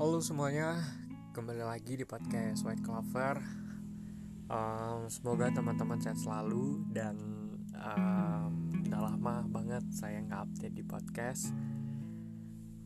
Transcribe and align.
Halo 0.00 0.16
semuanya, 0.24 0.80
kembali 1.36 1.60
lagi 1.60 1.92
di 1.92 2.08
podcast 2.08 2.64
White 2.64 2.80
Clover. 2.80 3.36
Um, 4.48 5.12
semoga 5.12 5.52
teman-teman 5.52 6.00
sehat 6.00 6.16
selalu 6.16 6.88
dan 6.88 7.20
um, 7.76 8.80
udah 8.80 8.96
lama 8.96 9.44
banget 9.52 9.84
saya 9.92 10.24
nggak 10.24 10.40
update 10.48 10.72
di 10.72 10.80
podcast. 10.88 11.52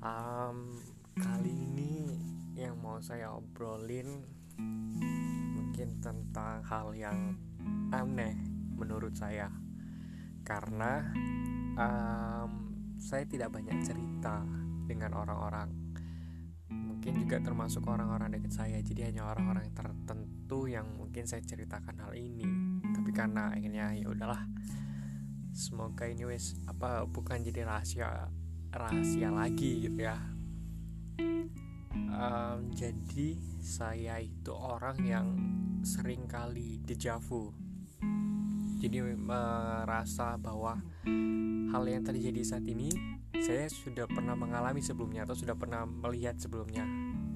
Um, 0.00 0.80
kali 1.20 1.52
ini 1.52 2.16
yang 2.56 2.80
mau 2.80 2.96
saya 3.04 3.28
obrolin 3.36 4.24
mungkin 5.52 6.00
tentang 6.00 6.64
hal 6.64 6.96
yang 6.96 7.36
aneh 7.92 8.40
menurut 8.72 9.12
saya, 9.12 9.52
karena 10.48 11.12
um, 11.76 12.72
saya 12.96 13.28
tidak 13.28 13.52
banyak 13.52 13.84
cerita 13.84 14.48
dengan 14.88 15.12
orang-orang 15.12 15.81
juga 17.32 17.48
termasuk 17.48 17.88
orang-orang 17.88 18.28
dekat 18.36 18.52
saya. 18.52 18.76
Jadi 18.84 19.08
hanya 19.08 19.24
orang-orang 19.24 19.72
tertentu 19.72 20.68
yang 20.68 20.84
mungkin 21.00 21.24
saya 21.24 21.40
ceritakan 21.40 22.04
hal 22.04 22.12
ini. 22.12 22.44
Tapi 22.92 23.08
karena 23.08 23.56
akhirnya 23.56 23.88
ya 23.96 24.04
udahlah. 24.12 24.44
Semoga 25.56 26.12
ini 26.12 26.28
wes 26.28 26.60
apa 26.68 27.08
bukan 27.08 27.40
jadi 27.40 27.64
rahasia 27.64 28.28
rahasia 28.68 29.32
lagi 29.32 29.80
gitu 29.80 30.04
ya. 30.04 30.20
Um, 32.12 32.68
jadi 32.76 33.40
saya 33.64 34.20
itu 34.20 34.52
orang 34.52 35.00
yang 35.00 35.32
sering 35.88 36.28
kali 36.28 36.84
dejavu. 36.84 37.56
Jadi 38.76 39.08
merasa 39.16 40.36
bahwa 40.36 40.84
hal 41.72 41.84
yang 41.88 42.04
terjadi 42.04 42.44
saat 42.44 42.68
ini 42.68 42.92
saya 43.40 43.72
sudah 43.72 44.04
pernah 44.04 44.36
mengalami 44.36 44.84
sebelumnya 44.84 45.24
atau 45.24 45.32
sudah 45.32 45.56
pernah 45.56 45.88
melihat 45.88 46.36
sebelumnya 46.36 46.84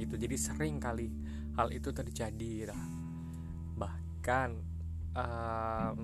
gitu. 0.00 0.16
Jadi 0.16 0.36
sering 0.40 0.80
kali 0.80 1.12
hal 1.60 1.68
itu 1.70 1.92
terjadi 1.92 2.72
lah. 2.72 2.82
Bahkan 3.76 4.48
um, 5.14 6.00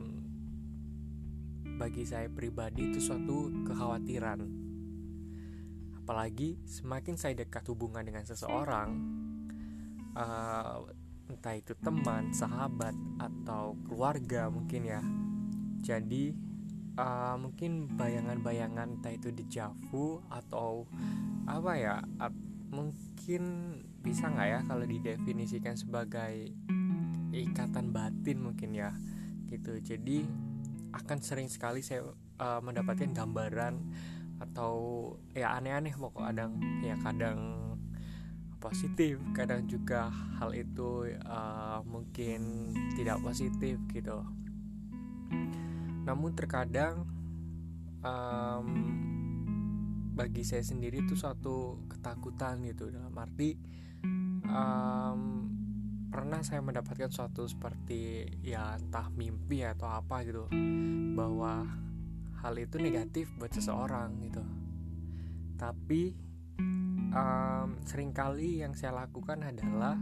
bagi 1.77 2.05
saya 2.05 2.29
pribadi 2.29 2.93
itu 2.93 3.01
suatu 3.01 3.53
kekhawatiran. 3.65 4.41
Apalagi 6.05 6.61
semakin 6.65 7.19
saya 7.19 7.35
dekat 7.35 7.67
hubungan 7.67 8.07
dengan 8.07 8.23
seseorang 8.23 8.95
uh, 10.15 10.87
entah 11.27 11.55
itu 11.59 11.75
teman 11.83 12.31
sahabat 12.31 12.95
atau 13.19 13.75
keluarga 13.85 14.47
mungkin 14.47 14.87
ya. 14.87 15.03
Jadi 15.83 16.31
uh, 16.97 17.37
mungkin 17.37 17.91
bayangan-bayangan 17.95 18.99
entah 18.99 19.13
itu 19.13 19.31
di 19.35 19.45
Javu 19.51 20.23
atau 20.31 20.87
apa 21.47 21.73
ya 21.79 21.97
at, 22.19 22.33
mungkin 22.73 23.43
bisa 24.07 24.31
nggak 24.31 24.49
ya 24.49 24.61
kalau 24.71 24.87
didefinisikan 24.87 25.75
sebagai 25.75 26.55
ikatan 27.35 27.91
batin 27.91 28.39
mungkin 28.39 28.71
ya 28.71 28.95
gitu. 29.51 29.83
Jadi 29.83 30.23
akan 30.95 31.19
sering 31.19 31.51
sekali 31.51 31.83
saya 31.83 32.07
uh, 32.39 32.63
mendapatkan 32.63 33.11
gambaran 33.11 33.83
atau 34.39 34.75
ya 35.35 35.59
aneh-aneh 35.59 35.91
pokok. 35.99 36.23
Kadang 36.23 36.63
ya 36.87 36.95
kadang 37.03 37.67
positif 38.63 39.19
kadang 39.35 39.67
juga 39.67 40.09
hal 40.39 40.55
itu 40.55 41.11
uh, 41.27 41.83
mungkin 41.83 42.71
tidak 42.95 43.19
positif 43.27 43.75
gitu. 43.91 44.23
Namun 46.07 46.31
terkadang 46.39 47.03
um, 48.07 48.67
bagi 50.17 50.43
saya 50.49 50.65
sendiri 50.65 51.05
itu 51.05 51.13
suatu 51.13 51.85
ketakutan 51.93 52.65
gitu. 52.65 52.89
Dalam 52.89 53.13
arti 53.13 53.53
um, 54.49 55.21
pernah 56.09 56.41
saya 56.41 56.65
mendapatkan 56.65 57.13
suatu 57.13 57.45
seperti 57.45 58.25
ya 58.41 58.81
entah 58.81 59.13
mimpi 59.13 59.61
atau 59.61 59.93
apa 59.93 60.25
gitu 60.25 60.49
bahwa 61.13 61.69
hal 62.41 62.55
itu 62.57 62.81
negatif 62.81 63.29
buat 63.37 63.53
seseorang 63.53 64.17
gitu. 64.25 64.41
Tapi 65.61 66.17
um, 67.13 67.77
sering 67.85 68.17
kali 68.17 68.65
yang 68.65 68.73
saya 68.73 68.97
lakukan 69.05 69.45
adalah 69.45 70.01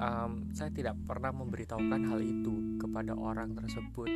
um, 0.00 0.48
saya 0.56 0.72
tidak 0.72 0.96
pernah 1.04 1.36
memberitahukan 1.36 2.02
hal 2.08 2.20
itu 2.24 2.80
kepada 2.80 3.12
orang 3.12 3.52
tersebut 3.52 4.08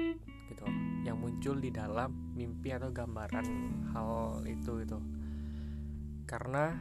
gitu 0.53 0.69
yang 1.03 1.19
muncul 1.19 1.59
di 1.59 1.73
dalam 1.73 2.33
mimpi 2.37 2.71
atau 2.71 2.93
gambaran 2.93 3.47
hal 3.97 4.45
itu 4.45 4.85
gitu. 4.85 4.99
Karena 6.29 6.77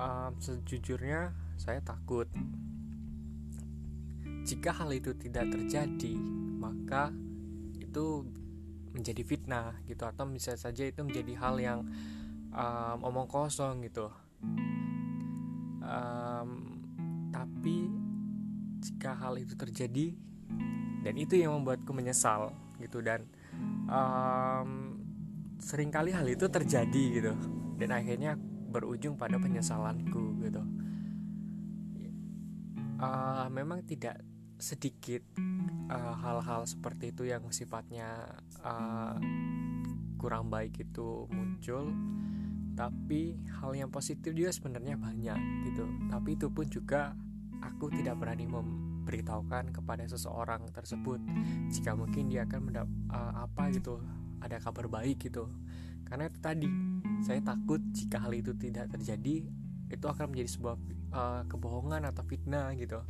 um, 0.00 0.32
sejujurnya 0.38 1.34
saya 1.60 1.82
takut 1.84 2.30
jika 4.48 4.72
hal 4.72 4.90
itu 4.96 5.12
tidak 5.14 5.52
terjadi 5.52 6.16
maka 6.58 7.12
itu 7.76 8.24
menjadi 8.90 9.22
fitnah 9.22 9.78
gitu 9.86 10.02
atau 10.08 10.26
bisa 10.26 10.56
saja 10.58 10.88
itu 10.88 11.04
menjadi 11.04 11.32
hal 11.38 11.54
yang 11.60 11.80
um, 12.50 12.98
omong 13.06 13.28
kosong 13.30 13.84
gitu. 13.86 14.10
Um, 15.80 16.48
tapi 17.30 17.90
jika 18.80 19.14
hal 19.14 19.38
itu 19.38 19.54
terjadi 19.54 20.16
dan 21.00 21.14
itu 21.16 21.40
yang 21.40 21.56
membuatku 21.60 21.90
menyesal 21.92 22.52
gitu. 22.80 23.00
Dan 23.00 23.24
um, 23.88 25.00
sering 25.60 25.88
kali 25.92 26.12
hal 26.12 26.24
itu 26.28 26.48
terjadi 26.48 27.04
gitu. 27.20 27.32
Dan 27.80 27.92
akhirnya 27.96 28.36
berujung 28.70 29.16
pada 29.16 29.40
penyesalanku 29.40 30.40
gitu. 30.44 30.62
Uh, 33.00 33.48
memang 33.48 33.80
tidak 33.88 34.20
sedikit 34.60 35.24
hal-hal 35.88 36.62
uh, 36.62 36.68
seperti 36.68 37.16
itu 37.16 37.24
yang 37.24 37.48
sifatnya 37.48 38.36
uh, 38.60 39.16
kurang 40.20 40.52
baik 40.52 40.76
itu 40.84 41.24
muncul. 41.32 41.88
Tapi 42.76 43.36
hal 43.60 43.76
yang 43.76 43.88
positif 43.92 44.32
juga 44.32 44.52
sebenarnya 44.52 44.96
banyak 45.00 45.40
gitu. 45.68 45.84
Tapi 46.12 46.36
itu 46.36 46.48
pun 46.52 46.68
juga 46.68 47.12
aku 47.60 47.92
tidak 47.92 48.20
berani 48.20 48.44
mem 48.48 48.89
beritahukan 49.10 49.74
kepada 49.74 50.06
seseorang 50.06 50.70
tersebut 50.70 51.18
jika 51.74 51.98
mungkin 51.98 52.30
dia 52.30 52.46
akan 52.46 52.60
mendap 52.62 52.86
uh, 53.10 53.42
apa 53.42 53.74
gitu 53.74 53.98
ada 54.38 54.62
kabar 54.62 54.86
baik 54.86 55.26
gitu. 55.26 55.50
Karena 56.06 56.30
itu 56.30 56.38
tadi 56.38 56.70
saya 57.26 57.42
takut 57.42 57.82
jika 57.90 58.22
hal 58.22 58.30
itu 58.38 58.54
tidak 58.54 58.86
terjadi 58.94 59.50
itu 59.90 60.06
akan 60.06 60.30
menjadi 60.30 60.50
sebuah 60.54 60.74
uh, 61.10 61.42
kebohongan 61.50 62.06
atau 62.06 62.22
fitnah 62.22 62.70
gitu. 62.78 63.02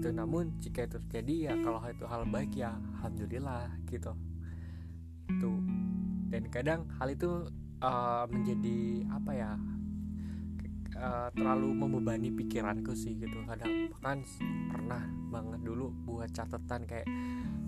Itu 0.00 0.08
namun 0.08 0.56
jika 0.64 0.88
itu 0.88 0.96
terjadi 1.04 1.52
ya 1.52 1.52
kalau 1.60 1.84
itu 1.84 2.04
hal 2.08 2.24
baik 2.24 2.56
ya 2.56 2.72
alhamdulillah 2.98 3.68
gitu. 3.92 4.16
Itu. 5.28 5.52
Dan 6.32 6.48
kadang 6.48 6.88
hal 6.96 7.12
itu 7.12 7.44
uh, 7.84 8.24
menjadi 8.32 9.04
apa 9.12 9.32
ya 9.36 9.50
uh, 11.00 11.28
terlalu 11.32 11.72
membebani 11.72 12.28
pikiranku 12.30 12.92
sih 12.92 13.16
gitu. 13.16 13.40
Kadang 13.48 13.90
bahkan 13.96 14.22
pernah 14.70 15.02
banget 15.32 15.60
dulu 15.64 15.90
buat 16.04 16.30
catatan 16.30 16.84
kayak 16.84 17.08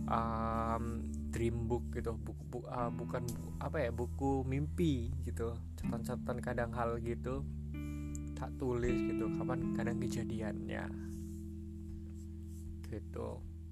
um, 0.07 1.09
dream 1.33 1.67
book 1.67 1.89
gitu 1.97 2.13
buku 2.15 2.43
bu, 2.53 2.59
uh, 2.69 2.93
bukan 2.93 3.25
bu, 3.25 3.49
apa 3.59 3.89
ya 3.89 3.91
buku 3.91 4.45
mimpi 4.45 5.11
gitu. 5.25 5.57
Catatan-catatan 5.81 6.39
kadang 6.45 6.71
hal 6.77 7.01
gitu 7.01 7.43
tak 8.43 8.59
tulis 8.59 8.99
gitu 9.07 9.31
kapan 9.39 9.71
kadang 9.73 10.03
kejadiannya. 10.03 10.85
Gitu. 12.91 13.29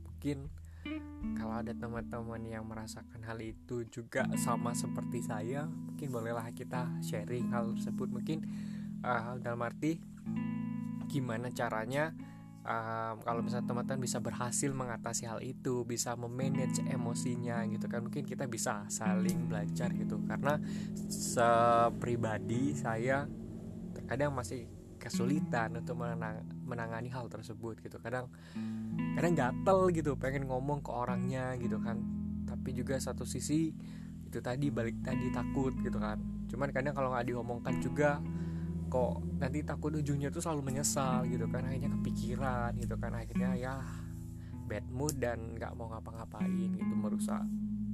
Mungkin 0.06 0.38
kalau 1.36 1.60
ada 1.60 1.76
teman-teman 1.76 2.40
yang 2.48 2.64
merasakan 2.64 3.20
hal 3.26 3.36
itu 3.44 3.84
juga 3.92 4.24
sama 4.40 4.72
seperti 4.72 5.20
saya 5.20 5.68
mungkin 5.68 6.08
bolehlah 6.08 6.48
kita 6.54 6.88
sharing 7.04 7.52
hal 7.52 7.76
tersebut. 7.76 8.08
Mungkin 8.08 8.38
uh, 9.04 9.36
dalam 9.40 9.60
arti 9.62 10.00
gimana 11.10 11.50
caranya 11.50 12.14
um, 12.64 13.16
kalau 13.24 13.40
misalnya 13.40 13.66
teman-teman 13.66 14.00
bisa 14.02 14.18
berhasil 14.20 14.70
mengatasi 14.70 15.24
hal 15.28 15.40
itu 15.40 15.84
bisa 15.88 16.14
memanage 16.16 16.82
emosinya 16.84 17.64
gitu 17.68 17.86
kan 17.88 18.04
mungkin 18.04 18.24
kita 18.24 18.44
bisa 18.46 18.84
saling 18.92 19.48
belajar 19.48 19.92
gitu. 19.94 20.20
Karena 20.24 20.60
sepribadi 21.08 22.76
saya 22.76 23.24
terkadang 23.96 24.36
masih 24.36 24.68
kesulitan 25.00 25.80
untuk 25.80 25.96
menang, 25.96 26.44
menangani 26.68 27.08
hal 27.08 27.26
tersebut 27.32 27.80
gitu. 27.80 27.96
Kadang 27.98 28.28
kadang 29.16 29.32
gatel 29.32 29.90
gitu 29.96 30.14
pengen 30.20 30.44
ngomong 30.46 30.84
ke 30.84 30.90
orangnya 30.92 31.56
gitu 31.56 31.80
kan. 31.80 32.00
Tapi 32.44 32.76
juga 32.76 33.00
satu 33.00 33.24
sisi 33.24 33.72
itu 34.30 34.38
tadi 34.38 34.70
balik 34.70 35.00
tadi 35.02 35.32
takut 35.32 35.72
gitu 35.80 35.96
kan. 35.96 36.20
Cuman 36.46 36.68
kadang 36.70 36.92
kalau 36.92 37.10
nggak 37.14 37.26
diomongkan 37.32 37.80
juga 37.80 38.20
kok 38.90 39.22
nanti 39.38 39.62
takut 39.62 39.94
ujungnya 39.94 40.34
tuh 40.34 40.42
selalu 40.42 40.74
menyesal 40.74 41.22
gitu 41.30 41.46
kan 41.46 41.62
akhirnya 41.62 41.94
kepikiran 41.94 42.74
gitu 42.74 42.98
kan 42.98 43.14
akhirnya 43.14 43.54
ya 43.54 43.78
bad 44.66 44.86
mood 44.90 45.14
dan 45.18 45.58
nggak 45.58 45.74
mau 45.78 45.90
ngapa-ngapain 45.90 46.70
gitu 46.74 46.94
merusak 46.94 47.42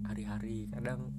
hari-hari. 0.09 0.69
Kadang 0.69 1.13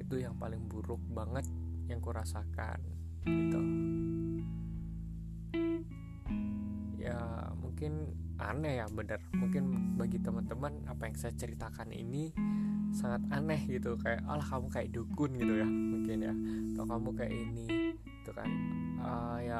itu 0.00 0.20
yang 0.20 0.36
paling 0.40 0.64
buruk 0.68 1.00
banget 1.12 1.44
yang 1.88 2.00
kurasakan 2.00 2.80
gitu. 3.24 3.60
Ya 7.00 7.20
mungkin 7.56 8.12
aneh 8.36 8.84
ya 8.84 8.86
bener. 8.88 9.20
Mungkin 9.32 9.96
bagi 9.96 10.20
teman-teman 10.20 10.84
apa 10.88 11.08
yang 11.08 11.16
saya 11.16 11.32
ceritakan 11.36 11.92
ini 11.92 12.32
sangat 12.92 13.22
aneh 13.30 13.60
gitu 13.68 13.94
kayak 14.00 14.24
alah 14.24 14.44
kamu 14.44 14.66
kayak 14.72 14.88
dukun 14.92 15.30
gitu 15.36 15.54
ya 15.60 15.68
mungkin 15.68 16.18
ya. 16.24 16.34
Atau 16.74 16.84
kamu 16.88 17.08
kayak 17.16 17.32
ini 17.32 17.66
gitu 17.96 18.30
kan. 18.32 18.50
Uh, 18.98 19.38
ya 19.44 19.58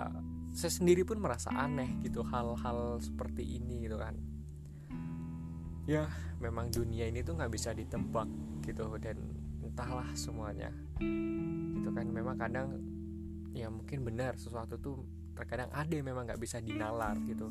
saya 0.52 0.72
sendiri 0.72 1.06
pun 1.06 1.22
merasa 1.22 1.52
aneh 1.54 2.00
gitu 2.02 2.24
hal-hal 2.26 2.98
seperti 2.98 3.44
ini 3.60 3.86
gitu 3.86 3.96
kan. 4.00 4.16
Ya 5.88 6.08
memang 6.42 6.68
dunia 6.68 7.08
ini 7.08 7.24
tuh 7.24 7.38
nggak 7.38 7.52
bisa 7.52 7.72
ditebak 7.72 8.28
gitu 8.64 8.90
dan 9.00 9.16
entahlah 9.64 10.08
semuanya. 10.18 10.72
Gitu 10.98 11.90
kan 11.94 12.06
memang 12.10 12.36
kadang 12.36 12.80
ya 13.56 13.72
mungkin 13.72 14.04
benar 14.04 14.36
sesuatu 14.36 14.76
tuh 14.76 15.06
terkadang 15.32 15.70
ada 15.70 15.94
yang 15.94 16.06
memang 16.08 16.26
nggak 16.26 16.42
bisa 16.42 16.58
dinalar 16.58 17.16
gitu. 17.24 17.48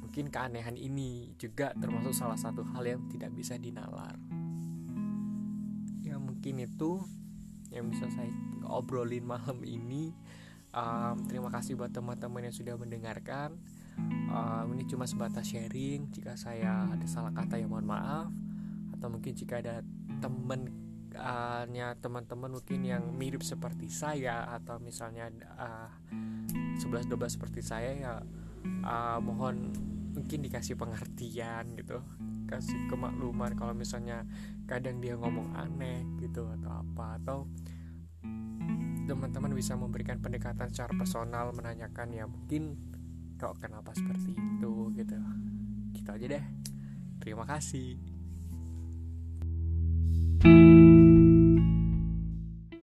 Mungkin 0.00 0.32
keanehan 0.32 0.74
ini 0.74 1.34
juga 1.38 1.70
termasuk 1.78 2.14
salah 2.16 2.38
satu 2.38 2.66
hal 2.74 2.82
yang 2.82 3.00
tidak 3.10 3.30
bisa 3.34 3.54
dinalar 3.54 4.16
mungkin 6.40 6.64
itu 6.64 7.04
yang 7.68 7.92
bisa 7.92 8.08
saya 8.16 8.32
obrolin 8.64 9.28
malam 9.28 9.60
ini. 9.60 10.08
Um, 10.72 11.28
terima 11.28 11.52
kasih 11.52 11.76
buat 11.76 11.92
teman-teman 11.92 12.48
yang 12.48 12.56
sudah 12.56 12.80
mendengarkan. 12.80 13.60
Um, 14.32 14.72
ini 14.72 14.88
cuma 14.88 15.04
sebatas 15.04 15.52
sharing. 15.52 16.08
Jika 16.08 16.40
saya 16.40 16.88
ada 16.88 17.04
salah 17.04 17.36
kata 17.36 17.60
ya 17.60 17.68
mohon 17.68 17.84
maaf. 17.84 18.32
Atau 18.96 19.12
mungkin 19.12 19.36
jika 19.36 19.60
ada 19.60 19.84
teman 20.24 20.72
uh, 21.12 21.68
teman-teman 22.00 22.56
mungkin 22.56 22.88
yang 22.88 23.04
mirip 23.12 23.44
seperti 23.44 23.92
saya 23.92 24.48
atau 24.56 24.80
misalnya 24.80 25.28
uh, 25.60 25.92
11-12 26.80 27.36
seperti 27.36 27.60
saya 27.60 27.92
ya 27.92 28.12
uh, 28.88 29.20
mohon 29.20 29.76
mungkin 30.20 30.44
dikasih 30.44 30.76
pengertian 30.76 31.72
gitu 31.80 32.04
kasih 32.44 32.76
kemakluman 32.92 33.56
kalau 33.56 33.72
misalnya 33.72 34.28
kadang 34.68 35.00
dia 35.00 35.16
ngomong 35.16 35.56
aneh 35.56 36.04
gitu 36.20 36.44
atau 36.60 36.70
apa 36.84 37.06
atau 37.22 37.38
teman-teman 39.08 39.56
bisa 39.56 39.74
memberikan 39.74 40.20
pendekatan 40.22 40.70
secara 40.70 40.92
personal 40.94 41.50
menanyakan 41.56 42.14
ya 42.14 42.28
mungkin 42.28 42.78
kok 43.40 43.56
kenapa 43.56 43.96
seperti 43.96 44.36
itu? 44.36 44.92
gitu. 44.94 45.16
Gitu 45.96 46.08
aja 46.12 46.26
deh. 46.36 46.44
Terima 47.18 47.48
kasih 47.48 48.09